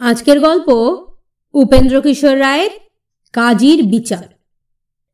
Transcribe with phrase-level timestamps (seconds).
[0.00, 0.68] আজকের গল্প
[1.54, 2.70] উপেন্দ্র কিশোর রায়ের
[3.32, 4.26] কাজীর বিচার।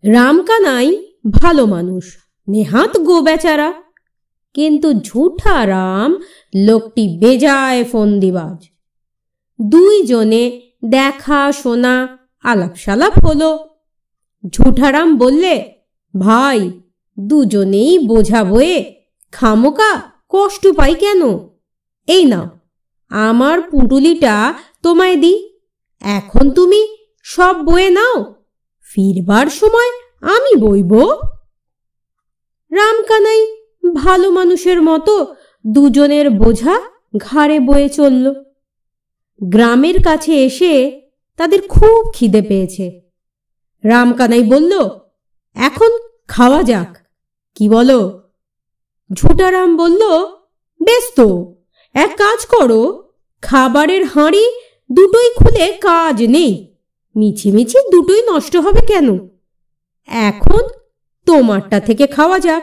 [0.04, 0.88] রামকানাই
[1.30, 2.04] ভালো মানুষ,
[2.48, 3.72] নেহাত গো বেচারা
[4.54, 6.10] কিন্তু ঝুঠা রাম
[6.56, 8.58] লোকটি বেজায় ফন্দিবাজ।
[9.70, 13.50] দুইজনে দেখা শোনা আলাপ সালাপ হলো
[14.48, 15.54] ঝুঠারাম বললে,
[16.18, 16.70] ভাই,
[17.20, 18.76] দুজনেই বোঝা বয়ে
[19.32, 21.22] খামোকা কষ্ট পাই কেন?
[22.08, 22.50] এই না
[23.10, 25.58] আমার পুঁটুলিটা তোমায় দি
[26.00, 28.34] এখন তুমি সব বয়ে নাও।
[28.90, 29.90] ফিরবার সময়
[30.20, 30.92] আমি বইব।
[32.70, 33.56] রামকানাই
[33.94, 35.34] ভালো মানুষের মতো
[35.66, 36.80] দুজনের বোঝা
[37.16, 38.34] ঘাড়ে বয়ে চলল।
[39.42, 41.02] গ্রামের কাছে এসে
[41.36, 43.00] তাদের খুব খিদে পেয়েছে।
[43.84, 44.88] রামকানাই বলল,
[45.54, 46.96] এখন খাওয়া যাক।
[47.54, 48.22] কি বলো?
[49.12, 50.02] ঝুটারাম বলল,
[50.84, 51.54] বেশ তো,
[51.94, 53.12] এক কাজ করো।
[53.42, 54.50] খাবারের হাঁড়ি
[54.92, 56.76] দুটোই খুলে কাজ নেই।
[57.16, 59.28] মিছিমিছি দুটোই নষ্ট হবে কেন?
[60.06, 60.60] এখন
[61.26, 62.62] তোমারটা থেকে খাওয়া যাক।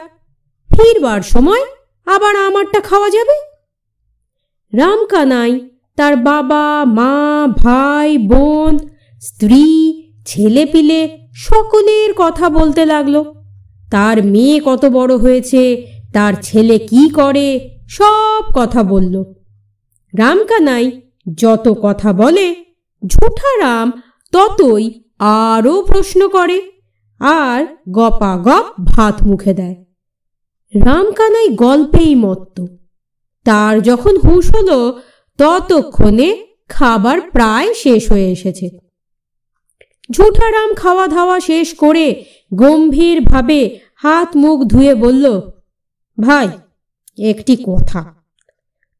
[0.70, 1.60] ফিরবার সময়
[2.06, 3.36] আবার আমারটা খাওয়া যাবে?
[4.76, 8.78] রামকানাই তার বাবা, মা, ভাই, বোন,
[9.20, 13.24] স্ত্রী ছেলে পিলে সকলের কথা বলতে লাগল।
[13.90, 19.24] তার মেয়ে কত বড় হয়েছে, তার ছেলে কি করে, সব কথা বলল।
[20.18, 21.00] রামকানাই
[21.36, 22.54] যত কথা বলে
[23.06, 23.92] ঝুঠা রাম
[24.32, 26.72] ততই আরও প্রশ্ন করে
[27.18, 29.84] আর গপাগপ ভাত মুখে দেয়।
[30.84, 32.66] রামকানাই গল্পেই মত্ত।
[33.44, 35.00] তার যখন হুঁশ হলো,
[35.38, 38.70] ততক্ষণে খাবার প্রায় শেষ হয়ে এসেছে।
[40.12, 45.40] ঝুঠারাম খাওয়া ধাওয়া শেষ করে গম্ভীরভাবে হাত মুখ ধুয়ে বলল,
[46.20, 46.48] ভাই,
[47.18, 48.14] একটি কথা।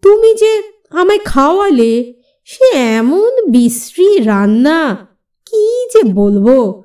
[0.02, 2.14] তুমি যে আমায় খাওয়ালে?
[2.44, 5.06] সে এমন বিশ্রী রান্না।
[5.46, 6.82] কি যে বলব?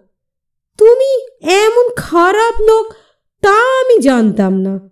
[0.77, 2.93] তুমি এমন খারাপ লোক,
[3.41, 4.89] তা আমি জানতাম না।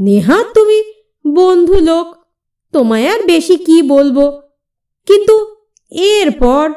[0.00, 0.82] নেহাত তুমি
[1.26, 2.14] বন্ধু লোক,
[2.72, 4.40] তোমায় আর বেশি কি বলব?
[5.06, 5.56] কিন্তু
[5.90, 6.72] এরপর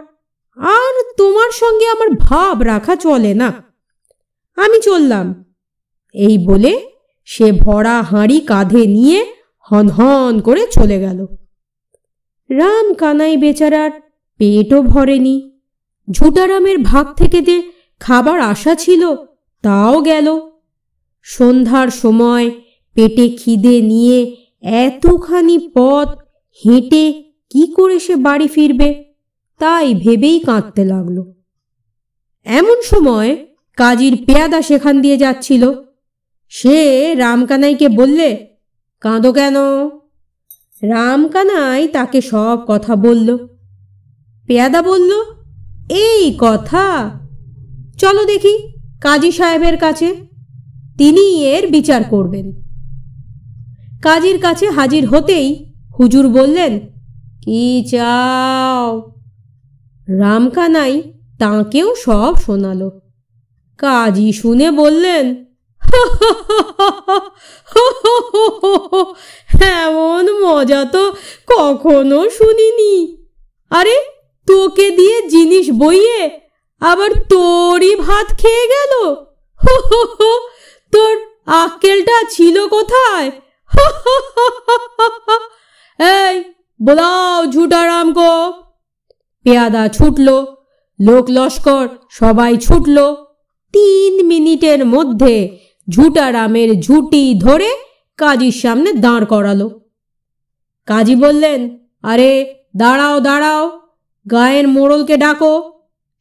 [0.57, 3.53] আর তোমার সঙ্গে আমার ভাব রাখা চলে না।
[4.55, 5.55] আমি চললাম।
[6.13, 6.89] এই বলে
[7.25, 9.33] সে ভরা হাঁড়ি কাঁধে নিয়ে
[9.71, 11.25] হনহন করে চলে গেল।
[12.49, 13.91] রাম কানাই বেচারার
[14.37, 15.51] পেটও ভরেনি।
[16.11, 19.15] ঝুটারামের ভাগ থেকে যে খাবার আশা ছিল,
[19.61, 20.39] তাও গেল।
[21.23, 22.51] সন্ধ্যার সময়
[22.93, 26.07] পেটে খিদে নিয়ে এতখানি পথ
[26.65, 29.03] হেঁটে কি করে সে বাড়ি ফিরবে,
[29.59, 31.33] তাই ভেবেই কাঁদতে লাগল।
[32.45, 35.71] এমন সময় কাজীর পেয়াদা সেখান দিয়ে যাচ্ছিল।
[36.49, 36.77] সে
[37.15, 38.47] রামকানাইকে বললে,
[39.01, 39.55] কাঁদো কেন?
[40.81, 43.37] রামকানাই তাকে সব কথা বলল।
[44.47, 45.11] পেয়াদা বলল,
[45.89, 47.11] এই কথা?
[47.97, 50.15] চলো দেখি কাজী সাহেবের কাছে।
[50.97, 52.51] তিনি এর বিচার করবেন।
[54.01, 56.79] কাজীর কাছে হাজির হতেই হুজুর বললেন,
[57.41, 59.11] কি চাও?
[60.19, 61.01] রামকানাই
[61.39, 63.01] তাঁকেও সব শোনালো।
[63.77, 65.45] কাজী শুনে বললেন
[69.61, 71.11] এমন মজা তো
[71.47, 73.17] কখনো শুনিনি।
[73.69, 73.97] আরে,
[74.47, 76.39] তোকে দিয়ে জিনিস বইয়ে
[76.79, 79.15] আবার তোরই ভাত খেয়ে গেল?
[80.91, 83.31] তোর আক্কেলটা ছিল কোথায়?
[85.99, 86.43] এই,
[86.81, 88.53] বোলাও ঝুটারাম গো।
[89.43, 90.45] পেয়াদা ছুটল,
[91.01, 93.15] লোক লস্কর সবাই ছুটল।
[93.73, 95.57] তিন মিনিটের মধ্যে
[95.89, 97.86] ঝুটারামের ঝুটি ধরে
[98.17, 99.79] কাজীর সামনে দাঁড় করালো।
[100.85, 103.81] কাজী বললেন, আরে, দাঁড়াও দাঁড়াও,
[104.31, 105.71] গায়ের মোড়লকে ডাকো,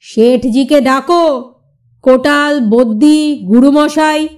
[0.01, 1.55] শেঠজিকে ডাকো,
[2.03, 4.29] কোটাল বদ্যি গুরুমশাই,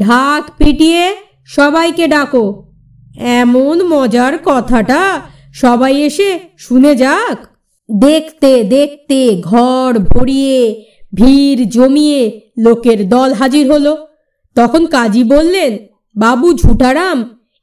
[0.00, 2.72] ঢাক পিটিয়ে সবাইকে ডাকো।
[3.18, 5.20] এমন মজার কথাটা
[5.54, 7.46] সবাই এসে শুনে যাক।
[8.00, 14.06] দেখতে দেখতে ঘর ভরিয়ে, ভিড় জমিয়ে লোকের দল হাজির হলো।
[14.54, 15.78] তখন কাজী বললেন
[16.16, 17.18] বাবু ঝুটারাম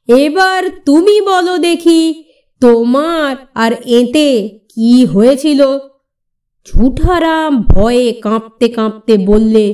[0.08, 2.24] এবার তুমি বলো দেখি
[2.60, 4.26] তোমার আর এতে
[4.74, 5.60] কি হয়েছিল?
[6.66, 9.66] ঝুঠারাম ভয়ে কাঁপতে কাঁপতে বললে,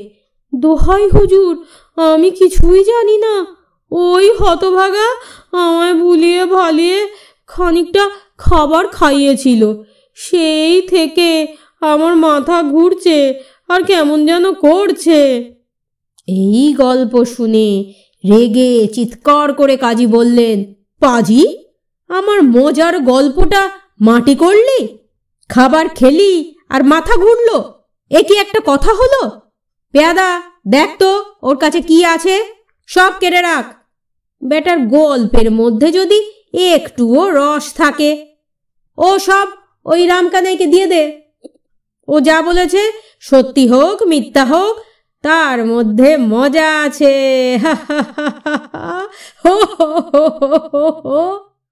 [0.53, 1.53] দোহাই হুজুর,
[1.97, 3.35] আমি কিছুই জানি না।
[3.93, 5.09] ওই হতভাগা,
[5.53, 6.99] আমায় ভুলিয়ে ভালিয়ে
[7.47, 8.05] খানিকটা
[8.39, 9.63] খাবার খাইয়েছিল।
[10.17, 11.29] সেই থেকে
[11.81, 13.19] আমার মাথা ঘুরছে,
[13.69, 15.21] আর কেমন যেন করছে।
[16.29, 17.69] এই গল্প শুনে
[18.29, 21.59] রেগে চিৎকার করে কাজী বললেন, পাজি,
[22.09, 23.71] আমার মজার গল্পটা
[24.01, 24.99] মাটি করলি?
[25.49, 27.75] খাবার খেলি আর মাথা ঘুরলো?
[28.11, 29.31] এ কি একটা কথা হলো?
[29.93, 32.45] পেয়াদা, দেখ তো, ওর কাছে কি আছে?
[32.87, 33.65] সব কেড়ে রাখ।
[34.45, 36.19] বেটার গল্পের মধ্যে যদি
[36.53, 38.27] একটুও রস থাকে,
[38.99, 39.47] ও সব
[39.87, 41.21] ওই রামকানাইকে দিয়ে দে।
[42.09, 44.81] ও যা বলেছে সত্যি হোক, মিথ্যা হোক
[45.25, 47.15] তার মধ্যে মজা আছে
[47.57, 49.11] হা হা হা হা হা